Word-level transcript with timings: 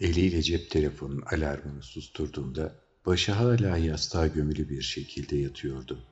Eliyle 0.00 0.42
cep 0.42 0.70
telefonunun 0.70 1.22
alarmını 1.22 1.82
susturduğunda 1.82 2.74
başı 3.06 3.32
hala 3.32 3.76
yastığa 3.76 4.26
gömülü 4.26 4.68
bir 4.68 4.82
şekilde 4.82 5.36
yatıyordu. 5.36 6.04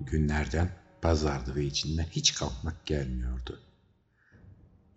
Günlerden 0.00 0.70
pazardı 1.02 1.54
ve 1.54 1.64
içinden 1.64 2.06
hiç 2.10 2.34
kalkmak 2.34 2.86
gelmiyordu. 2.86 3.60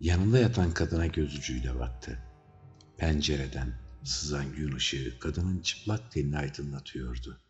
Yanında 0.00 0.38
yatan 0.38 0.74
kadına 0.74 1.06
göz 1.06 1.38
ucuyla 1.38 1.78
baktı. 1.78 2.18
Pencereden 2.96 3.74
sızan 4.04 4.52
gün 4.52 4.76
ışığı 4.76 5.18
kadının 5.18 5.60
çıplak 5.60 6.12
tenini 6.12 6.38
aydınlatıyordu. 6.38 7.40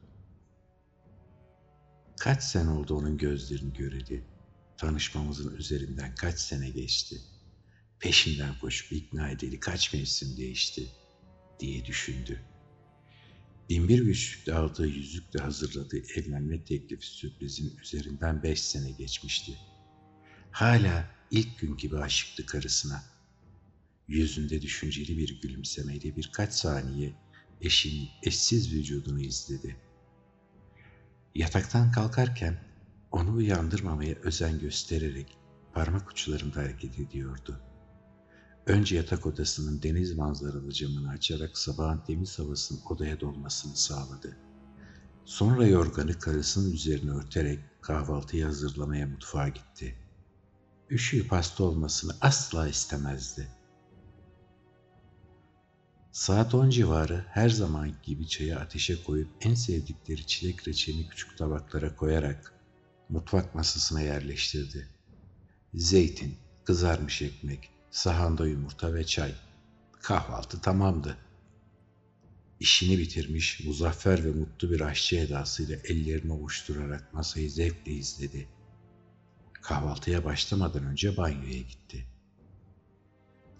Kaç 2.20 2.42
sene 2.42 2.70
oldu 2.70 2.94
onun 2.94 3.18
gözlerini 3.18 3.72
göreli. 3.72 4.24
Tanışmamızın 4.76 5.56
üzerinden 5.56 6.14
kaç 6.14 6.38
sene 6.38 6.70
geçti. 6.70 7.16
Peşinden 8.00 8.58
koşup 8.58 8.92
ikna 8.92 9.30
edeli 9.30 9.60
kaç 9.60 9.94
mevsim 9.94 10.36
değişti 10.36 10.86
diye 11.60 11.84
düşündü. 11.84 12.40
Binbir 13.70 13.98
güçlükle 14.02 14.54
aldığı 14.54 14.86
yüzükle 14.86 15.40
hazırladığı 15.40 15.98
evlenme 16.16 16.64
teklifi 16.64 17.06
sürprizin 17.06 17.78
üzerinden 17.82 18.42
beş 18.42 18.60
sene 18.60 18.90
geçmişti. 18.90 19.58
Hala 20.50 21.10
ilk 21.30 21.58
gün 21.58 21.76
gibi 21.76 21.98
aşıktı 21.98 22.46
karısına. 22.46 23.04
Yüzünde 24.08 24.62
düşünceli 24.62 25.18
bir 25.18 25.40
gülümsemeyle 25.40 26.16
birkaç 26.16 26.52
saniye 26.52 27.12
eşinin 27.60 28.08
eşsiz 28.22 28.72
vücudunu 28.72 29.20
izledi. 29.20 29.76
Yataktan 31.34 31.92
kalkarken 31.92 32.64
onu 33.10 33.34
uyandırmamaya 33.34 34.14
özen 34.14 34.58
göstererek 34.58 35.38
parmak 35.74 36.10
uçlarında 36.10 36.60
hareket 36.60 36.98
ediyordu. 36.98 37.69
Önce 38.70 38.96
yatak 38.96 39.26
odasının 39.26 39.82
deniz 39.82 40.16
manzaralı 40.16 40.72
camını 40.72 41.10
açarak 41.10 41.58
sabahın 41.58 42.00
temiz 42.06 42.38
havasının 42.38 42.80
odaya 42.90 43.20
dolmasını 43.20 43.76
sağladı. 43.76 44.36
Sonra 45.24 45.66
yorganı 45.66 46.18
karısının 46.18 46.72
üzerine 46.72 47.10
örterek 47.10 47.60
kahvaltıyı 47.80 48.44
hazırlamaya 48.44 49.06
mutfağa 49.06 49.48
gitti. 49.48 49.98
Üşüyüp 50.90 51.32
hasta 51.32 51.64
olmasını 51.64 52.12
asla 52.20 52.68
istemezdi. 52.68 53.48
Saat 56.12 56.54
on 56.54 56.70
civarı 56.70 57.24
her 57.28 57.48
zaman 57.48 57.92
gibi 58.02 58.28
çayı 58.28 58.58
ateşe 58.58 59.02
koyup 59.04 59.30
en 59.40 59.54
sevdikleri 59.54 60.26
çilek 60.26 60.68
reçelini 60.68 61.08
küçük 61.08 61.38
tabaklara 61.38 61.96
koyarak 61.96 62.54
mutfak 63.08 63.54
masasına 63.54 64.00
yerleştirdi. 64.00 64.88
Zeytin, 65.74 66.38
kızarmış 66.64 67.22
ekmek, 67.22 67.70
sahanda 67.90 68.46
yumurta 68.46 68.94
ve 68.94 69.06
çay. 69.06 69.34
Kahvaltı 70.00 70.60
tamamdı. 70.60 71.16
İşini 72.60 72.98
bitirmiş, 72.98 73.64
muzaffer 73.64 74.24
ve 74.24 74.30
mutlu 74.30 74.70
bir 74.70 74.80
aşçı 74.80 75.16
edasıyla 75.16 75.76
ellerini 75.84 76.32
ovuşturarak 76.32 77.14
masayı 77.14 77.50
zevkle 77.50 77.92
izledi. 77.92 78.48
Kahvaltıya 79.52 80.24
başlamadan 80.24 80.84
önce 80.84 81.16
banyoya 81.16 81.58
gitti. 81.58 82.06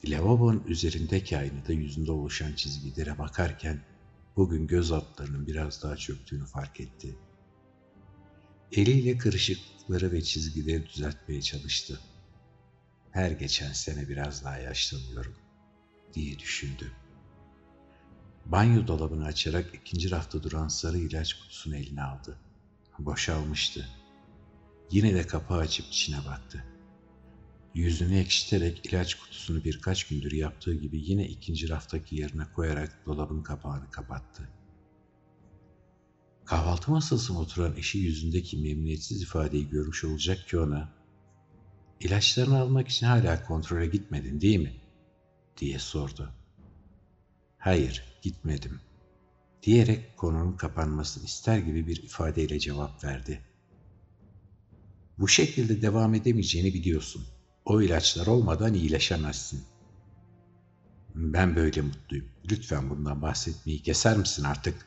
Lavabonun 0.04 0.64
üzerindeki 0.66 1.38
aynada 1.38 1.72
yüzünde 1.72 2.12
oluşan 2.12 2.52
çizgilere 2.52 3.18
bakarken 3.18 3.80
bugün 4.36 4.66
göz 4.66 4.92
altlarının 4.92 5.46
biraz 5.46 5.82
daha 5.82 5.96
çöktüğünü 5.96 6.46
fark 6.46 6.80
etti. 6.80 7.16
Eliyle 8.72 9.18
kırışıklıkları 9.18 10.12
ve 10.12 10.22
çizgileri 10.22 10.86
düzeltmeye 10.86 11.42
çalıştı 11.42 12.00
her 13.10 13.30
geçen 13.30 13.72
sene 13.72 14.08
biraz 14.08 14.44
daha 14.44 14.58
yaşlanıyorum 14.58 15.34
diye 16.14 16.38
düşündü. 16.38 16.92
Banyo 18.46 18.86
dolabını 18.86 19.24
açarak 19.24 19.74
ikinci 19.74 20.10
rafta 20.10 20.42
duran 20.42 20.68
sarı 20.68 20.98
ilaç 20.98 21.34
kutusunu 21.34 21.76
eline 21.76 22.02
aldı. 22.02 22.38
Boşalmıştı. 22.98 23.88
Yine 24.90 25.14
de 25.14 25.26
kapağı 25.26 25.58
açıp 25.58 25.86
içine 25.86 26.26
baktı. 26.26 26.64
Yüzünü 27.74 28.18
ekşiterek 28.18 28.86
ilaç 28.86 29.14
kutusunu 29.14 29.64
birkaç 29.64 30.08
gündür 30.08 30.32
yaptığı 30.32 30.74
gibi 30.74 31.10
yine 31.10 31.26
ikinci 31.26 31.68
raftaki 31.68 32.16
yerine 32.16 32.44
koyarak 32.54 33.06
dolabın 33.06 33.42
kapağını 33.42 33.90
kapattı. 33.90 34.48
Kahvaltı 36.44 36.90
masasına 36.90 37.38
oturan 37.38 37.76
eşi 37.76 37.98
yüzündeki 37.98 38.56
memnuniyetsiz 38.56 39.22
ifadeyi 39.22 39.68
görmüş 39.68 40.04
olacak 40.04 40.48
ki 40.48 40.58
ona 40.58 40.99
İlaçlarını 42.00 42.58
almak 42.60 42.88
için 42.88 43.06
hala 43.06 43.44
kontrole 43.44 43.86
gitmedin 43.86 44.40
değil 44.40 44.58
mi? 44.58 44.72
diye 45.56 45.78
sordu. 45.78 46.32
Hayır, 47.58 48.04
gitmedim. 48.22 48.80
Diyerek 49.62 50.16
konunun 50.16 50.56
kapanmasını 50.56 51.24
ister 51.24 51.58
gibi 51.58 51.86
bir 51.86 52.02
ifadeyle 52.02 52.58
cevap 52.58 53.04
verdi. 53.04 53.40
Bu 55.18 55.28
şekilde 55.28 55.82
devam 55.82 56.14
edemeyeceğini 56.14 56.74
biliyorsun. 56.74 57.26
O 57.64 57.82
ilaçlar 57.82 58.26
olmadan 58.26 58.74
iyileşemezsin. 58.74 59.64
Ben 61.14 61.56
böyle 61.56 61.80
mutluyum. 61.80 62.28
Lütfen 62.50 62.90
bundan 62.90 63.22
bahsetmeyi 63.22 63.82
keser 63.82 64.16
misin 64.16 64.44
artık? 64.44 64.86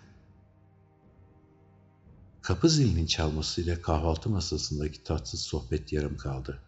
Kapı 2.41 2.69
zilinin 2.69 3.06
çalmasıyla 3.06 3.81
kahvaltı 3.81 4.30
masasındaki 4.30 5.03
tatsız 5.03 5.41
sohbet 5.41 5.94
yarım 5.94 6.18
kaldı. 6.18 6.62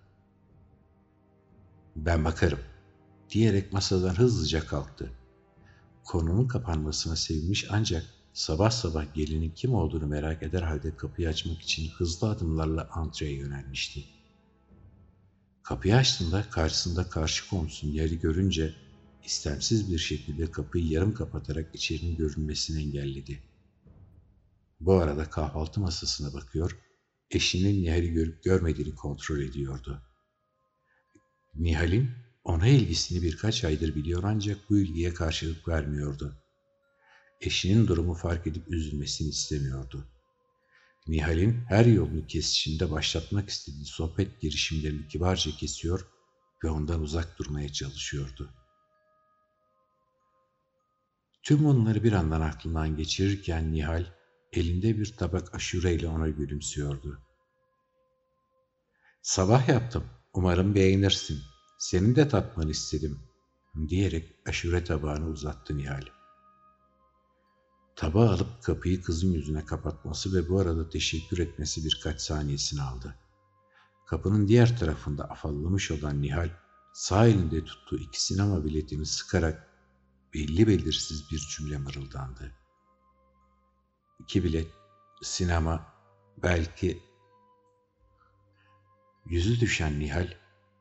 Ben 1.95 2.25
bakarım 2.25 2.59
diyerek 3.29 3.73
masadan 3.73 4.15
hızlıca 4.15 4.65
kalktı. 4.65 5.11
Konunun 6.03 6.47
kapanmasına 6.47 7.15
sevinmiş 7.15 7.65
ancak 7.69 8.03
sabah 8.33 8.71
sabah 8.71 9.13
gelinin 9.13 9.51
kim 9.51 9.73
olduğunu 9.73 10.07
merak 10.07 10.43
eder 10.43 10.61
halde 10.61 10.95
kapıyı 10.95 11.29
açmak 11.29 11.61
için 11.61 11.89
hızlı 11.89 12.29
adımlarla 12.29 12.89
antreye 12.91 13.33
yönelmişti. 13.33 14.03
Kapıyı 15.63 15.95
açtığında 15.95 16.49
karşısında 16.49 17.09
karşı 17.09 17.49
komşusun 17.49 17.87
yeri 17.87 18.19
görünce 18.19 18.73
istemsiz 19.23 19.91
bir 19.91 19.97
şekilde 19.97 20.51
kapıyı 20.51 20.87
yarım 20.87 21.13
kapatarak 21.13 21.75
içerinin 21.75 22.15
görünmesini 22.15 22.81
engelledi. 22.81 23.43
Bu 24.79 24.93
arada 24.93 25.29
kahvaltı 25.29 25.81
masasına 25.81 26.33
bakıyor, 26.33 26.77
eşinin 27.31 27.83
Nihal'i 27.83 28.11
görüp 28.11 28.43
görmediğini 28.43 28.95
kontrol 28.95 29.39
ediyordu. 29.39 30.01
Nihal'in 31.55 32.11
ona 32.43 32.67
ilgisini 32.67 33.21
birkaç 33.21 33.63
aydır 33.63 33.95
biliyor 33.95 34.23
ancak 34.23 34.69
bu 34.69 34.77
ilgiye 34.77 35.13
karşılık 35.13 35.67
vermiyordu. 35.67 36.35
Eşinin 37.41 37.87
durumu 37.87 38.13
fark 38.13 38.47
edip 38.47 38.67
üzülmesini 38.67 39.29
istemiyordu. 39.29 40.07
Nihal'in 41.07 41.65
her 41.67 41.85
yolunu 41.85 42.27
kesişinde 42.27 42.91
başlatmak 42.91 43.49
istediği 43.49 43.85
sohbet 43.85 44.41
girişimlerini 44.41 45.07
kibarca 45.07 45.51
kesiyor 45.51 46.07
ve 46.63 46.69
ondan 46.69 47.01
uzak 47.01 47.39
durmaya 47.39 47.69
çalışıyordu. 47.69 48.53
Tüm 51.43 51.63
bunları 51.63 52.03
bir 52.03 52.13
andan 52.13 52.41
aklından 52.41 52.95
geçirirken 52.97 53.71
Nihal 53.71 54.05
elinde 54.53 54.97
bir 54.97 55.17
tabak 55.17 55.55
aşureyle 55.55 56.07
ona 56.07 56.29
gülümsüyordu. 56.29 57.21
Sabah 59.21 59.67
yaptım. 59.67 60.03
Umarım 60.35 60.75
beğenirsin. 60.75 61.41
Senin 61.77 62.15
de 62.15 62.27
tatmanı 62.27 62.71
istedim 62.71 63.19
diyerek 63.87 64.35
aşure 64.45 64.83
tabağını 64.83 65.29
uzattı 65.29 65.77
Nihal. 65.77 66.03
Tabağı 67.95 68.29
alıp 68.29 68.63
kapıyı 68.63 69.01
kızın 69.01 69.33
yüzüne 69.33 69.65
kapatması 69.65 70.33
ve 70.33 70.49
bu 70.49 70.59
arada 70.59 70.89
teşekkür 70.89 71.37
etmesi 71.37 71.85
birkaç 71.85 72.21
saniyesini 72.21 72.81
aldı. 72.81 73.15
Kapının 74.05 74.47
diğer 74.47 74.79
tarafında 74.79 75.23
afallamış 75.23 75.91
olan 75.91 76.21
Nihal 76.21 76.49
sağ 76.93 77.27
elinde 77.27 77.65
tuttuğu 77.65 77.97
iki 77.97 78.23
sinema 78.23 78.65
biletini 78.65 79.05
sıkarak 79.05 79.67
belli 80.33 80.67
belirsiz 80.67 81.31
bir 81.31 81.47
cümle 81.57 81.77
mırıldandı. 81.77 82.51
İki 84.19 84.43
bilet, 84.43 84.67
sinema, 85.21 85.93
belki 86.43 87.04
Yüzü 89.25 89.59
düşen 89.59 89.99
Nihal 89.99 90.33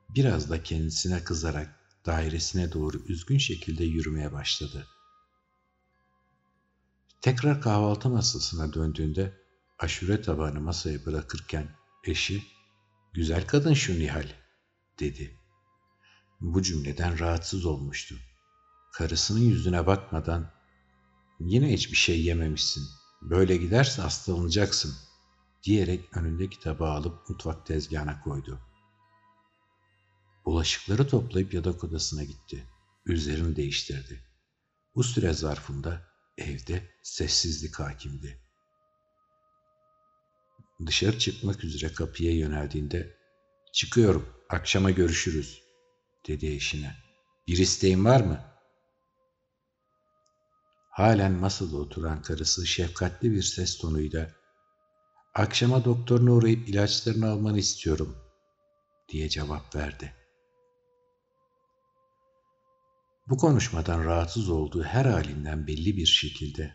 biraz 0.08 0.50
da 0.50 0.62
kendisine 0.62 1.24
kızarak 1.24 1.80
dairesine 2.06 2.72
doğru 2.72 2.98
üzgün 3.08 3.38
şekilde 3.38 3.84
yürümeye 3.84 4.32
başladı. 4.32 4.86
Tekrar 7.20 7.60
kahvaltı 7.60 8.08
masasına 8.08 8.72
döndüğünde 8.72 9.32
aşure 9.78 10.22
tabağını 10.22 10.60
masaya 10.60 11.06
bırakırken 11.06 11.76
eşi 12.04 12.42
''Güzel 13.14 13.46
kadın 13.46 13.74
şu 13.74 13.98
Nihal'' 13.98 14.34
dedi. 15.00 15.38
Bu 16.40 16.62
cümleden 16.62 17.18
rahatsız 17.18 17.64
olmuştu. 17.64 18.14
Karısının 18.92 19.40
yüzüne 19.40 19.86
bakmadan 19.86 20.50
''Yine 21.40 21.72
hiçbir 21.72 21.96
şey 21.96 22.24
yememişsin. 22.24 22.84
Böyle 23.22 23.56
giderse 23.56 24.02
hastalanacaksın.'' 24.02 25.13
Diyerek 25.64 26.16
önündeki 26.16 26.60
tabağı 26.60 26.92
alıp 26.92 27.30
mutfak 27.30 27.66
tezgahına 27.66 28.20
koydu. 28.20 28.60
Bulaşıkları 30.44 31.08
toplayıp 31.08 31.54
yatak 31.54 31.84
odasına 31.84 32.24
gitti. 32.24 32.64
Üzerini 33.06 33.56
değiştirdi. 33.56 34.24
Bu 34.94 35.04
süre 35.04 35.32
zarfında 35.32 36.02
evde 36.38 36.90
sessizlik 37.02 37.80
hakimdi. 37.80 38.40
Dışarı 40.86 41.18
çıkmak 41.18 41.64
üzere 41.64 41.92
kapıya 41.92 42.32
yöneldiğinde 42.32 43.18
''Çıkıyorum, 43.72 44.28
akşama 44.48 44.90
görüşürüz.'' 44.90 45.62
dedi 46.28 46.46
eşine. 46.46 46.96
''Bir 47.48 47.58
isteğin 47.58 48.04
var 48.04 48.20
mı?'' 48.20 48.54
Halen 50.90 51.32
masada 51.32 51.76
oturan 51.76 52.22
karısı 52.22 52.66
şefkatli 52.66 53.32
bir 53.32 53.42
ses 53.42 53.78
tonuyla 53.78 54.30
''Akşama 55.34 55.84
doktoruna 55.84 56.32
uğrayıp 56.32 56.68
ilaçlarını 56.68 57.30
almanı 57.30 57.58
istiyorum.'' 57.58 58.16
diye 59.08 59.28
cevap 59.28 59.76
verdi. 59.76 60.14
Bu 63.28 63.36
konuşmadan 63.36 64.04
rahatsız 64.04 64.48
olduğu 64.48 64.82
her 64.82 65.04
halinden 65.04 65.66
belli 65.66 65.96
bir 65.96 66.06
şekilde 66.06 66.74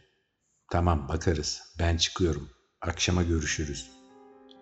''Tamam 0.72 1.08
bakarız, 1.08 1.62
ben 1.80 1.98
çıkıyorum, 1.98 2.50
akşama 2.82 3.24
görüşürüz.'' 3.24 3.92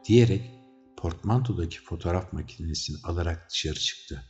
diyerek 0.07 0.51
portmantodaki 0.97 1.83
fotoğraf 1.83 2.33
makinesini 2.33 2.97
alarak 3.03 3.49
dışarı 3.49 3.79
çıktı. 3.79 4.23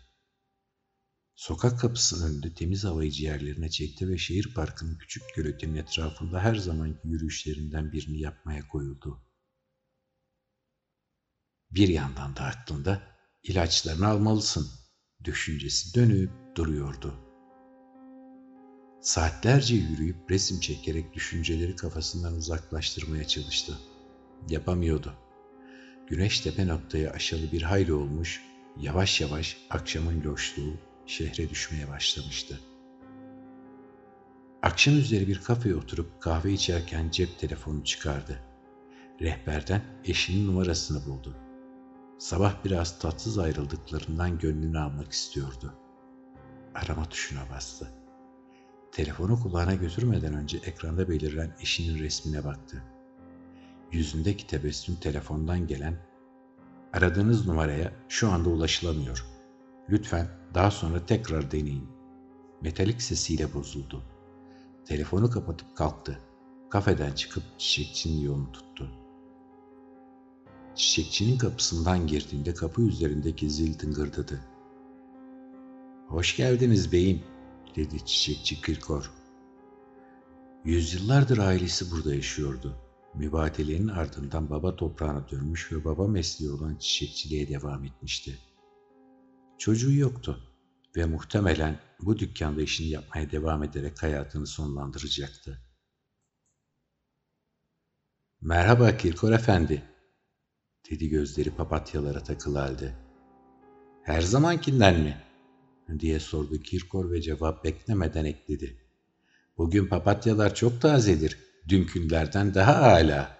Sokak 1.35 1.79
kapısının 1.79 2.31
önünde 2.31 2.53
temiz 2.53 2.83
havayı 2.83 3.11
ciğerlerine 3.11 3.69
çekti 3.69 4.09
ve 4.09 4.17
şehir 4.17 4.53
parkının 4.53 4.97
küçük 4.97 5.23
göletinin 5.35 5.75
etrafında 5.75 6.39
her 6.39 6.55
zamanki 6.55 7.07
yürüyüşlerinden 7.07 7.91
birini 7.91 8.19
yapmaya 8.19 8.67
koyuldu. 8.67 9.26
Bir 11.77 11.87
yandan 11.87 12.35
da 12.35 12.43
aklında 12.43 13.01
ilaçlarını 13.43 14.07
almalısın 14.07 14.67
düşüncesi 15.23 15.95
dönüp 15.95 16.31
duruyordu. 16.55 17.13
Saatlerce 19.01 19.75
yürüyüp 19.75 20.31
resim 20.31 20.59
çekerek 20.59 21.13
düşünceleri 21.13 21.75
kafasından 21.75 22.33
uzaklaştırmaya 22.33 23.27
çalıştı. 23.27 23.77
Yapamıyordu. 24.49 25.13
Güneş 26.07 26.39
tepe 26.39 26.67
noktayı 26.67 27.11
aşalı 27.11 27.51
bir 27.51 27.61
hayli 27.61 27.93
olmuş, 27.93 28.41
yavaş 28.77 29.21
yavaş 29.21 29.57
akşamın 29.69 30.23
loşluğu 30.23 30.73
şehre 31.05 31.49
düşmeye 31.49 31.87
başlamıştı. 31.87 32.59
Akşam 34.61 34.97
üzeri 34.97 35.27
bir 35.27 35.41
kafeye 35.41 35.75
oturup 35.75 36.21
kahve 36.21 36.53
içerken 36.53 37.09
cep 37.09 37.39
telefonu 37.39 37.83
çıkardı. 37.83 38.39
Rehberden 39.21 39.81
eşinin 40.05 40.47
numarasını 40.47 41.05
buldu. 41.05 41.46
Sabah 42.19 42.65
biraz 42.65 42.99
tatsız 42.99 43.37
ayrıldıklarından 43.37 44.39
gönlünü 44.39 44.79
almak 44.79 45.11
istiyordu. 45.11 45.73
Arama 46.75 47.05
tuşuna 47.05 47.49
bastı. 47.49 47.91
Telefonu 48.91 49.39
kulağına 49.39 49.75
götürmeden 49.75 50.33
önce 50.33 50.57
ekranda 50.57 51.09
belirlen 51.09 51.55
eşinin 51.61 51.99
resmine 51.99 52.43
baktı. 52.43 52.83
Yüzündeki 53.91 54.47
tebessüm 54.47 54.95
telefondan 54.95 55.67
gelen 55.67 55.97
aradığınız 56.93 57.47
numaraya 57.47 57.93
şu 58.09 58.29
anda 58.29 58.49
ulaşılamıyor. 58.49 59.25
Lütfen 59.89 60.27
daha 60.53 60.71
sonra 60.71 61.05
tekrar 61.05 61.51
deneyin. 61.51 61.89
Metalik 62.61 63.01
sesiyle 63.01 63.53
bozuldu. 63.53 64.03
Telefonu 64.85 65.29
kapatıp 65.29 65.77
kalktı. 65.77 66.19
Kafeden 66.69 67.11
çıkıp 67.11 67.43
çiçekçinin 67.57 68.21
yolunu 68.21 68.51
tuttu. 68.51 69.06
Çiçekçinin 70.77 71.37
kapısından 71.37 72.07
girdiğinde 72.07 72.53
kapı 72.53 72.81
üzerindeki 72.81 73.49
zil 73.49 73.77
tıngırdadı. 73.77 74.41
Hoş 76.07 76.35
geldiniz 76.35 76.91
beyim, 76.91 77.23
dedi 77.75 78.05
çiçekçi 78.05 78.61
Kirkor. 78.61 79.11
Yüzyıllardır 80.65 81.37
ailesi 81.37 81.91
burada 81.91 82.15
yaşıyordu. 82.15 82.77
Mübadelenin 83.13 83.87
ardından 83.87 84.49
baba 84.49 84.75
toprağına 84.75 85.29
dönmüş 85.29 85.71
ve 85.71 85.85
baba 85.85 86.07
mesleği 86.07 86.51
olan 86.51 86.75
çiçekçiliğe 86.75 87.47
devam 87.47 87.85
etmişti. 87.85 88.37
Çocuğu 89.57 89.93
yoktu 89.93 90.43
ve 90.95 91.05
muhtemelen 91.05 91.79
bu 92.01 92.19
dükkanda 92.19 92.61
işini 92.61 92.87
yapmaya 92.87 93.31
devam 93.31 93.63
ederek 93.63 94.03
hayatını 94.03 94.47
sonlandıracaktı. 94.47 95.61
Merhaba 98.41 98.97
Kirkor 98.97 99.31
Efendi, 99.31 99.96
dedi 100.89 101.09
gözleri 101.09 101.51
papatyalara 101.51 102.23
takılı 102.23 102.57
halde. 102.57 102.93
Her 104.03 104.21
zamankinden 104.21 104.99
mi? 104.99 105.17
diye 105.99 106.19
sordu 106.19 106.61
Kirkor 106.61 107.11
ve 107.11 107.21
cevap 107.21 107.63
beklemeden 107.63 108.25
ekledi. 108.25 108.77
Bugün 109.57 109.87
papatyalar 109.87 110.55
çok 110.55 110.81
tazedir, 110.81 111.39
dünkünlerden 111.69 112.53
daha 112.53 112.75
âlâ. 112.75 113.37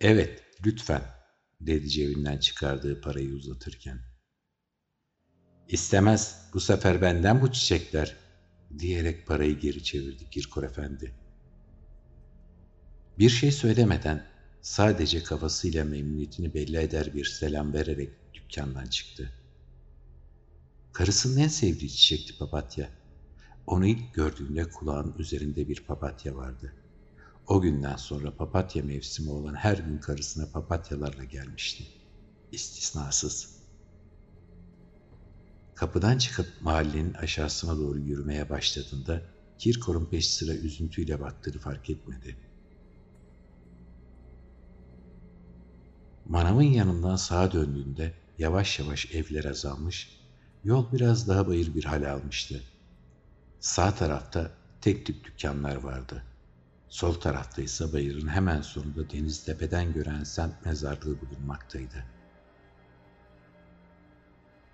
Evet, 0.00 0.44
lütfen, 0.66 1.02
dedi 1.60 1.88
cebinden 1.88 2.38
çıkardığı 2.38 3.00
parayı 3.00 3.34
uzatırken. 3.34 3.98
İstemez, 5.68 6.50
bu 6.54 6.60
sefer 6.60 7.02
benden 7.02 7.40
bu 7.42 7.52
çiçekler, 7.52 8.16
diyerek 8.78 9.26
parayı 9.26 9.58
geri 9.58 9.84
çevirdi 9.84 10.30
Kirkor 10.30 10.62
Efendi. 10.62 11.14
Bir 13.18 13.30
şey 13.30 13.52
söylemeden 13.52 14.26
sadece 14.62 15.22
kafasıyla 15.22 15.84
memnuniyetini 15.84 16.54
belli 16.54 16.76
eder 16.76 17.14
bir 17.14 17.24
selam 17.24 17.72
vererek 17.72 18.10
dükkandan 18.34 18.86
çıktı. 18.86 19.32
Karısının 20.92 21.36
en 21.40 21.48
sevdiği 21.48 21.90
çiçekti 21.90 22.38
papatya. 22.38 22.90
Onu 23.66 23.86
ilk 23.86 24.14
gördüğünde 24.14 24.70
kulağının 24.70 25.14
üzerinde 25.18 25.68
bir 25.68 25.84
papatya 25.84 26.36
vardı. 26.36 26.72
O 27.46 27.60
günden 27.60 27.96
sonra 27.96 28.36
papatya 28.36 28.82
mevsimi 28.82 29.30
olan 29.30 29.54
her 29.54 29.78
gün 29.78 29.98
karısına 29.98 30.46
papatyalarla 30.52 31.24
gelmişti. 31.24 31.84
İstisnasız. 32.52 33.58
Kapıdan 35.74 36.18
çıkıp 36.18 36.46
mahallenin 36.60 37.14
aşağısına 37.14 37.78
doğru 37.78 37.98
yürümeye 37.98 38.50
başladığında 38.50 39.22
Kirkor'un 39.58 40.04
peş 40.04 40.30
sıra 40.30 40.54
üzüntüyle 40.54 41.20
baktığını 41.20 41.58
fark 41.58 41.90
etmedi. 41.90 42.36
Manavın 46.28 46.62
yanından 46.62 47.16
sağa 47.16 47.52
döndüğünde 47.52 48.14
yavaş 48.38 48.78
yavaş 48.78 49.14
evler 49.14 49.44
azalmış, 49.44 50.20
yol 50.64 50.92
biraz 50.92 51.28
daha 51.28 51.48
bayır 51.48 51.74
bir 51.74 51.84
hal 51.84 52.10
almıştı. 52.10 52.62
Sağ 53.60 53.94
tarafta 53.94 54.50
tek 54.80 55.06
tük 55.06 55.24
dükkanlar 55.24 55.76
vardı. 55.76 56.22
Sol 56.88 57.14
tarafta 57.14 57.62
ise 57.62 57.92
bayırın 57.92 58.28
hemen 58.28 58.62
sonunda 58.62 59.10
deniz 59.10 59.44
tepeden 59.44 59.92
gören 59.92 60.24
semt 60.24 60.64
mezarlığı 60.64 61.20
bulunmaktaydı. 61.20 62.04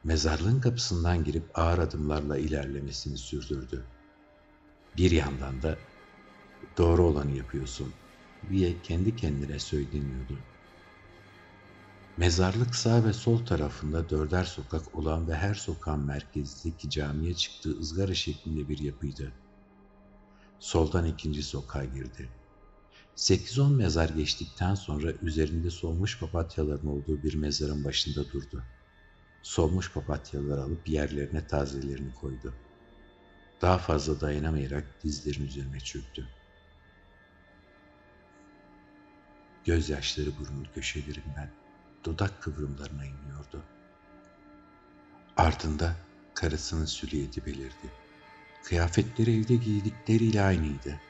Mezarlığın 0.05 0.61
kapısından 0.61 1.25
girip 1.25 1.59
ağır 1.59 1.79
adımlarla 1.79 2.39
ilerlemesini 2.39 3.19
sürdürdü. 3.19 3.85
Bir 4.97 5.11
yandan 5.11 5.63
da 5.63 5.79
doğru 6.79 7.03
olanı 7.03 7.37
yapıyorsun 7.37 7.93
diye 8.51 8.83
kendi 8.83 9.17
kendine 9.17 9.59
söyleniyordu. 9.59 10.39
Mezarlık 12.17 12.77
sağ 12.77 13.05
ve 13.05 13.13
sol 13.13 13.47
tarafında 13.47 14.11
dörder 14.11 14.45
sokak 14.45 14.95
olan 14.95 15.29
ve 15.29 15.35
her 15.35 15.55
sokağın 15.55 16.01
merkezindeki 16.01 16.91
camiye 16.91 17.35
çıktığı 17.35 17.79
ızgara 17.79 18.15
şeklinde 18.15 18.69
bir 18.69 18.79
yapıydı. 18.79 19.33
Soldan 20.59 21.07
ikinci 21.07 21.43
sokağa 21.43 21.85
girdi. 21.85 22.29
8-10 23.17 23.77
mezar 23.77 24.09
geçtikten 24.09 24.75
sonra 24.75 25.13
üzerinde 25.13 25.71
solmuş 25.71 26.21
papatyaların 26.21 26.87
olduğu 26.87 27.23
bir 27.23 27.35
mezarın 27.35 27.85
başında 27.85 28.33
durdu. 28.33 28.65
Solmuş 29.43 29.93
papatyaları 29.93 30.63
alıp 30.63 30.89
yerlerine 30.89 31.47
tazelerini 31.47 32.15
koydu. 32.15 32.55
Daha 33.63 33.79
fazla 33.79 34.21
dayanamayarak 34.21 35.05
dizlerin 35.05 35.47
üzerine 35.47 35.81
çöktü. 35.81 36.29
Gözyaşları 39.65 40.31
burun 40.39 40.67
köşelerinden 40.75 41.64
dudak 42.05 42.43
kıvrımlarına 42.43 43.05
iniyordu. 43.05 43.63
Ardında 45.37 45.97
karısının 46.35 46.85
süliyeti 46.85 47.47
belirdi. 47.47 47.91
Kıyafetleri 48.65 49.41
evde 49.41 49.57
giydikleriyle 49.57 50.43
aynıydı. 50.43 51.01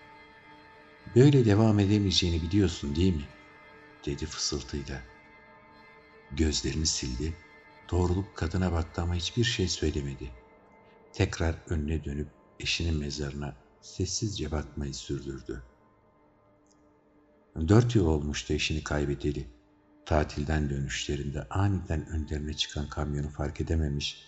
Böyle 1.16 1.44
devam 1.44 1.78
edemeyeceğini 1.78 2.42
biliyorsun 2.42 2.96
değil 2.96 3.16
mi? 3.16 3.28
dedi 4.06 4.26
fısıltıyla. 4.26 5.02
Gözlerini 6.30 6.86
sildi, 6.86 7.34
doğrulup 7.90 8.36
kadına 8.36 8.72
baktı 8.72 9.02
ama 9.02 9.14
hiçbir 9.14 9.44
şey 9.44 9.68
söylemedi. 9.68 10.30
Tekrar 11.12 11.54
önüne 11.68 12.04
dönüp 12.04 12.28
eşinin 12.60 12.96
mezarına 12.96 13.56
sessizce 13.80 14.50
bakmayı 14.50 14.94
sürdürdü. 14.94 15.62
Dört 17.68 17.94
yıl 17.94 18.06
olmuştu 18.06 18.54
eşini 18.54 18.84
kaybedeli. 18.84 19.53
Tatilden 20.06 20.70
dönüşlerinde 20.70 21.46
aniden 21.50 22.06
önlerine 22.06 22.54
çıkan 22.54 22.88
kamyonu 22.88 23.30
fark 23.30 23.60
edememiş, 23.60 24.24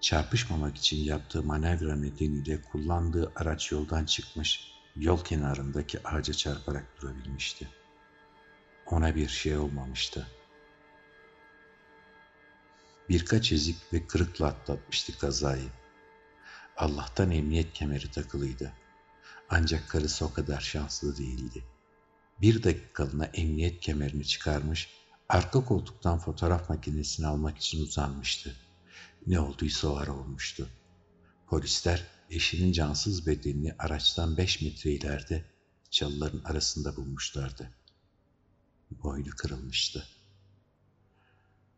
çarpışmamak 0.00 0.76
için 0.76 0.96
yaptığı 0.96 1.42
manevra 1.42 1.96
nedeniyle 1.96 2.62
kullandığı 2.62 3.32
araç 3.36 3.72
yoldan 3.72 4.04
çıkmış, 4.04 4.72
yol 4.96 5.24
kenarındaki 5.24 6.08
ağaca 6.08 6.34
çarparak 6.34 7.02
durabilmişti. 7.02 7.68
Ona 8.86 9.14
bir 9.14 9.28
şey 9.28 9.56
olmamıştı. 9.56 10.26
Birkaç 13.08 13.52
ezik 13.52 13.92
ve 13.92 14.06
kırıkla 14.06 14.46
atlatmıştı 14.46 15.18
kazayı. 15.18 15.68
Allah'tan 16.76 17.30
emniyet 17.30 17.72
kemeri 17.72 18.10
takılıydı. 18.10 18.72
Ancak 19.48 19.88
karısı 19.88 20.26
o 20.26 20.32
kadar 20.32 20.60
şanslı 20.60 21.16
değildi. 21.16 21.64
Bir 22.44 22.62
dakikalığına 22.62 23.24
emniyet 23.24 23.80
kemerini 23.80 24.26
çıkarmış, 24.26 24.88
arka 25.28 25.64
koltuktan 25.64 26.18
fotoğraf 26.18 26.70
makinesini 26.70 27.26
almak 27.26 27.58
için 27.58 27.82
uzanmıştı. 27.82 28.56
Ne 29.26 29.40
olduysa 29.40 29.88
o 29.88 29.96
ara 29.96 30.12
olmuştu. 30.12 30.68
Polisler 31.46 32.06
eşinin 32.30 32.72
cansız 32.72 33.26
bedenini 33.26 33.74
araçtan 33.78 34.36
beş 34.36 34.62
metre 34.62 34.90
ileride 34.90 35.44
çalıların 35.90 36.42
arasında 36.44 36.96
bulmuşlardı. 36.96 37.70
Boynu 38.90 39.30
kırılmıştı. 39.30 40.06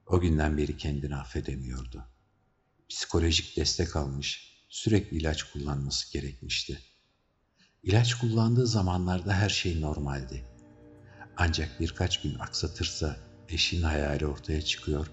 O 0.06 0.20
günden 0.20 0.58
beri 0.58 0.76
kendini 0.76 1.16
affedemiyordu. 1.16 2.04
Psikolojik 2.88 3.56
destek 3.56 3.96
almış, 3.96 4.58
sürekli 4.68 5.16
ilaç 5.16 5.42
kullanması 5.42 6.12
gerekmişti. 6.12 6.82
İlaç 7.82 8.14
kullandığı 8.14 8.66
zamanlarda 8.66 9.35
her 9.35 9.49
şey 9.49 9.80
normaldi. 9.80 10.55
Ancak 11.37 11.81
birkaç 11.81 12.23
gün 12.23 12.38
aksatırsa 12.38 13.16
eşin 13.49 13.83
hayali 13.83 14.26
ortaya 14.26 14.62
çıkıyor 14.62 15.07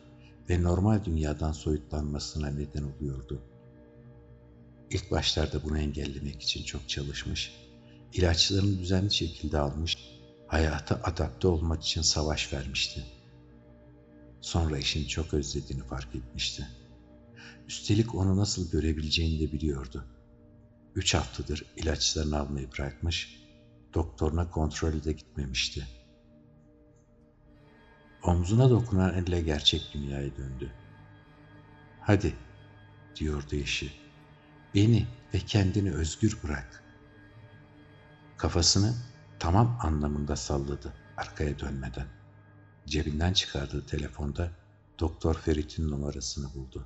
ve 0.49 0.63
normal 0.63 1.05
dünyadan 1.05 1.51
soyutlanmasına 1.51 2.49
neden 2.49 2.83
oluyordu. 2.83 3.41
İlk 4.89 5.11
başlarda 5.11 5.63
bunu 5.63 5.79
engellemek 5.79 6.41
için 6.41 6.63
çok 6.63 6.89
çalışmış, 6.89 7.55
ilaçlarını 8.13 8.79
düzenli 8.79 9.13
şekilde 9.13 9.59
almış, 9.59 9.97
hayata 10.47 11.01
adapte 11.03 11.47
olmak 11.47 11.83
için 11.83 12.01
savaş 12.01 12.53
vermişti. 12.53 13.03
Sonra 14.41 14.77
işini 14.77 15.07
çok 15.07 15.33
özlediğini 15.33 15.83
fark 15.83 16.15
etmişti. 16.15 16.67
Üstelik 17.67 18.15
onu 18.15 18.37
nasıl 18.37 18.71
görebileceğini 18.71 19.47
de 19.47 19.51
biliyordu. 19.51 20.05
Üç 20.95 21.13
haftadır 21.13 21.65
ilaçlarını 21.77 22.39
almayı 22.39 22.71
bırakmış, 22.71 23.39
doktoruna 23.93 24.51
kontrolü 24.51 25.03
de 25.03 25.11
gitmemişti. 25.11 25.87
Omzuna 28.23 28.69
dokunan 28.69 29.13
elle 29.13 29.41
gerçek 29.41 29.93
dünyaya 29.93 30.37
döndü. 30.37 30.71
Hadi, 32.01 32.35
diyordu 33.15 33.55
eşi. 33.55 33.91
Beni 34.75 35.07
ve 35.33 35.39
kendini 35.39 35.91
özgür 35.91 36.37
bırak. 36.43 36.83
Kafasını 38.37 38.93
tamam 39.39 39.79
anlamında 39.81 40.35
salladı 40.35 40.93
arkaya 41.17 41.59
dönmeden. 41.59 42.07
Cebinden 42.87 43.33
çıkardığı 43.33 43.85
telefonda 43.85 44.51
Doktor 44.99 45.35
Ferit'in 45.35 45.91
numarasını 45.91 46.53
buldu. 46.53 46.85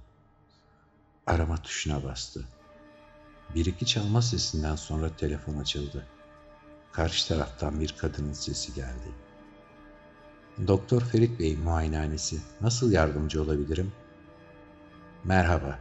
Arama 1.27 1.57
tuşuna 1.57 2.03
bastı. 2.03 2.45
Bir 3.55 3.65
iki 3.65 3.85
çalma 3.85 4.21
sesinden 4.21 4.75
sonra 4.75 5.15
telefon 5.15 5.57
açıldı. 5.57 6.07
Karşı 6.91 7.27
taraftan 7.27 7.79
bir 7.79 7.95
kadının 7.97 8.33
sesi 8.33 8.73
geldi. 8.73 9.26
Doktor 10.57 11.01
Ferit 11.01 11.39
Bey 11.39 11.55
muayenehanesi. 11.57 12.41
Nasıl 12.61 12.91
yardımcı 12.91 13.43
olabilirim? 13.43 13.91
Merhaba. 15.23 15.79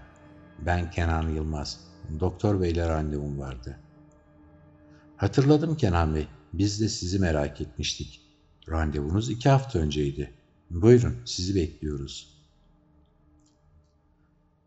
Ben 0.59 0.91
Kenan 0.91 1.29
Yılmaz. 1.29 1.81
Doktor 2.21 2.61
Bey'le 2.61 2.89
randevum 2.89 3.39
vardı. 3.39 3.79
Hatırladım 5.17 5.77
Kenan 5.77 6.15
Bey. 6.15 6.27
Biz 6.53 6.81
de 6.81 6.89
sizi 6.89 7.19
merak 7.19 7.61
etmiştik. 7.61 8.21
Randevunuz 8.71 9.31
iki 9.31 9.49
hafta 9.49 9.79
önceydi. 9.79 10.35
Buyurun, 10.71 11.23
sizi 11.25 11.55
bekliyoruz. 11.55 12.45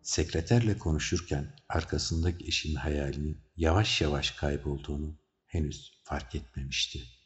Sekreterle 0.02 0.78
konuşurken 0.78 1.56
arkasındaki 1.70 2.46
eşinin 2.46 2.76
hayalinin 2.76 3.42
yavaş 3.58 4.02
yavaş 4.02 4.32
kaybolduğunu 4.32 5.18
henüz 5.48 6.02
fark 6.04 6.36
etmemişti. 6.36 7.19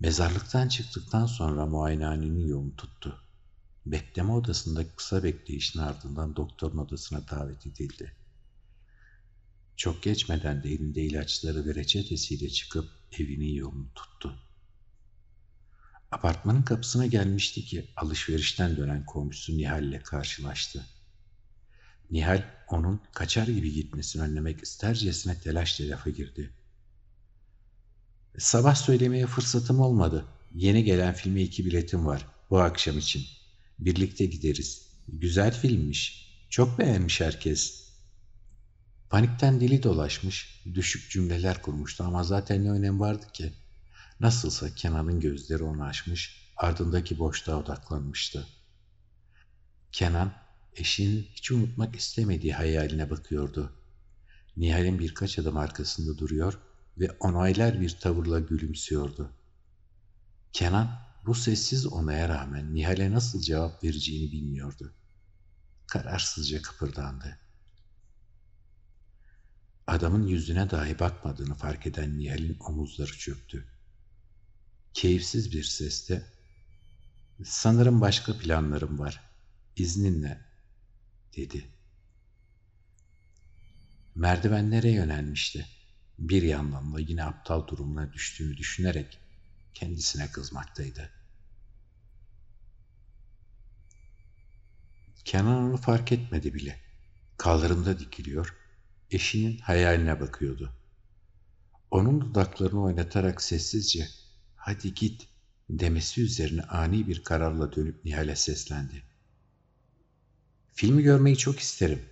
Mezarlıktan 0.00 0.68
çıktıktan 0.68 1.26
sonra 1.26 1.66
muayenehanenin 1.66 2.46
yolunu 2.46 2.76
tuttu. 2.76 3.22
Bekleme 3.86 4.32
odasında 4.32 4.96
kısa 4.96 5.22
bekleyişin 5.22 5.78
ardından 5.78 6.36
doktorun 6.36 6.78
odasına 6.78 7.28
davet 7.28 7.66
edildi. 7.66 8.16
Çok 9.76 10.02
geçmeden 10.02 10.62
de 10.62 10.68
elinde 10.68 11.02
ilaçları 11.02 11.66
ve 11.66 11.74
reçetesiyle 11.74 12.48
çıkıp 12.48 12.88
evinin 13.18 13.54
yolunu 13.54 13.94
tuttu. 13.94 14.38
Apartmanın 16.10 16.62
kapısına 16.62 17.06
gelmişti 17.06 17.64
ki 17.64 17.90
alışverişten 17.96 18.76
dönen 18.76 19.06
komşusu 19.06 19.56
Nihal 19.56 19.82
ile 19.82 20.02
karşılaştı. 20.02 20.86
Nihal 22.10 22.42
onun 22.68 23.00
kaçar 23.14 23.46
gibi 23.46 23.72
gitmesini 23.72 24.22
önlemek 24.22 24.62
istercesine 24.62 25.40
telaşla 25.40 25.88
lafa 25.88 26.10
girdi. 26.10 26.52
Sabah 28.38 28.74
söylemeye 28.74 29.26
fırsatım 29.26 29.80
olmadı. 29.80 30.24
Yeni 30.54 30.84
gelen 30.84 31.14
filme 31.14 31.42
iki 31.42 31.64
biletim 31.66 32.06
var 32.06 32.26
bu 32.50 32.60
akşam 32.60 32.98
için. 32.98 33.22
Birlikte 33.78 34.26
gideriz. 34.26 34.88
Güzel 35.08 35.60
filmmiş. 35.60 36.30
Çok 36.50 36.78
beğenmiş 36.78 37.20
herkes. 37.20 37.90
Panikten 39.10 39.60
dili 39.60 39.82
dolaşmış, 39.82 40.62
düşük 40.74 41.10
cümleler 41.10 41.62
kurmuştu 41.62 42.04
ama 42.04 42.24
zaten 42.24 42.64
ne 42.64 42.70
önem 42.70 43.00
vardı 43.00 43.26
ki? 43.32 43.52
Nasılsa 44.20 44.74
Kenan'ın 44.74 45.20
gözleri 45.20 45.62
onu 45.62 45.84
açmış, 45.84 46.52
ardındaki 46.56 47.18
boşluğa 47.18 47.56
odaklanmıştı. 47.56 48.46
Kenan, 49.92 50.32
eşinin 50.76 51.28
hiç 51.34 51.50
unutmak 51.50 51.96
istemediği 51.96 52.52
hayaline 52.52 53.10
bakıyordu. 53.10 53.72
Nihal'in 54.56 54.98
birkaç 54.98 55.38
adım 55.38 55.56
arkasında 55.56 56.18
duruyor 56.18 56.58
ve 57.00 57.10
onaylar 57.20 57.80
bir 57.80 57.98
tavırla 58.00 58.40
gülümsüyordu. 58.40 59.32
Kenan, 60.52 61.00
bu 61.26 61.34
sessiz 61.34 61.86
onaya 61.86 62.28
rağmen 62.28 62.74
Nihal'e 62.74 63.10
nasıl 63.10 63.40
cevap 63.40 63.84
vereceğini 63.84 64.32
bilmiyordu. 64.32 64.94
Kararsızca 65.86 66.62
kıpırdandı. 66.62 67.38
Adamın 69.86 70.26
yüzüne 70.26 70.70
dahi 70.70 70.98
bakmadığını 70.98 71.54
fark 71.54 71.86
eden 71.86 72.18
Nihal'in 72.18 72.56
omuzları 72.60 73.18
çöktü. 73.18 73.66
Keyifsiz 74.94 75.52
bir 75.52 75.64
sesle 75.64 76.22
''Sanırım 77.44 78.00
başka 78.00 78.38
planlarım 78.38 78.98
var. 78.98 79.20
İzninle.'' 79.76 80.40
dedi. 81.36 81.68
Merdivenlere 84.14 84.90
yönelmişti. 84.90 85.66
Bir 86.20 86.42
yandan 86.42 86.94
da 86.94 87.00
yine 87.00 87.24
aptal 87.24 87.66
durumuna 87.66 88.12
düştüğünü 88.12 88.56
düşünerek 88.56 89.18
kendisine 89.74 90.32
kızmaktaydı. 90.32 91.10
Kenan 95.24 95.56
onu 95.56 95.76
fark 95.76 96.12
etmedi 96.12 96.54
bile. 96.54 96.80
Kaldırımda 97.36 97.98
dikiliyor, 97.98 98.56
eşinin 99.10 99.58
hayaline 99.58 100.20
bakıyordu. 100.20 100.72
Onun 101.90 102.20
dudaklarını 102.20 102.82
oynatarak 102.82 103.42
sessizce 103.42 104.08
hadi 104.56 104.94
git 104.94 105.28
demesi 105.70 106.22
üzerine 106.22 106.62
ani 106.62 107.08
bir 107.08 107.24
kararla 107.24 107.76
dönüp 107.76 108.04
Nihal'e 108.04 108.36
seslendi. 108.36 109.02
Filmi 110.72 111.02
görmeyi 111.02 111.36
çok 111.36 111.60
isterim. 111.60 112.04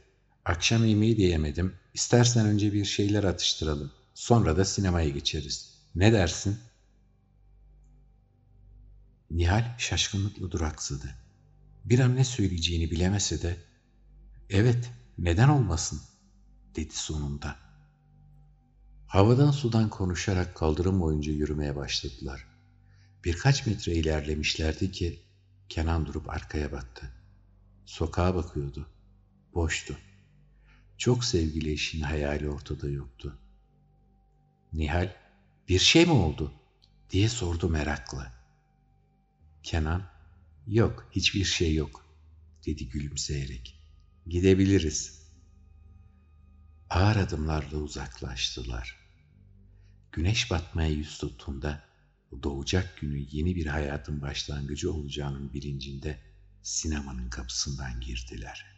Akşam 0.45 0.85
yemeği 0.85 1.19
de 1.19 1.23
yemedim. 1.23 1.75
İstersen 1.95 2.47
önce 2.47 2.73
bir 2.73 2.85
şeyler 2.85 3.25
atıştıralım. 3.25 3.98
Sonra 4.19 4.57
da 4.57 4.65
sinemaya 4.65 5.09
geçeriz. 5.09 5.75
Ne 5.95 6.13
dersin? 6.13 6.59
Nihal 9.31 9.79
şaşkınlıkla 9.79 10.51
duraksadı. 10.51 11.15
Bir 11.85 11.99
an 11.99 12.17
ne 12.17 12.25
söyleyeceğini 12.25 12.91
bilemese 12.91 13.43
de 13.43 13.57
evet 14.51 14.91
neden 15.19 15.49
olmasın 15.49 16.01
dedi 16.77 16.95
sonunda. 16.95 17.57
Havadan 19.07 19.51
sudan 19.51 19.91
konuşarak 19.91 20.55
kaldırım 20.55 21.01
boyunca 21.01 21.33
yürümeye 21.33 21.77
başladılar. 21.77 22.47
Birkaç 23.25 23.67
metre 23.67 23.93
ilerlemişlerdi 23.93 24.93
ki 24.93 25.23
Kenan 25.69 26.07
durup 26.07 26.31
arkaya 26.31 26.73
baktı. 26.73 27.13
Sokağa 27.87 28.35
bakıyordu. 28.35 28.89
Boştu. 29.55 29.99
Çok 30.97 31.25
sevgili 31.25 31.73
eşin 31.73 32.01
hayali 32.01 32.49
ortada 32.49 32.89
yoktu. 32.89 33.39
Nihal, 34.73 35.17
bir 35.69 35.79
şey 35.79 36.07
mi 36.07 36.13
oldu? 36.13 36.53
diye 37.11 37.29
sordu 37.29 37.69
merakla. 37.69 38.33
Kenan, 39.63 40.11
yok 40.67 41.09
hiçbir 41.11 41.45
şey 41.45 41.75
yok 41.75 42.07
dedi 42.67 42.89
gülümseyerek. 42.89 43.81
Gidebiliriz. 44.27 45.29
Ağır 46.91 47.17
adımlarla 47.17 47.77
uzaklaştılar. 47.77 48.97
Güneş 50.13 50.51
batmaya 50.51 50.89
yüz 50.89 51.19
tuttuğunda 51.19 51.85
doğacak 52.43 53.01
günün 53.01 53.29
yeni 53.31 53.57
bir 53.57 53.67
hayatın 53.67 54.23
başlangıcı 54.23 54.93
olacağının 54.93 55.53
bilincinde 55.53 56.19
sinemanın 56.63 57.31
kapısından 57.31 58.01
girdiler. 58.01 58.78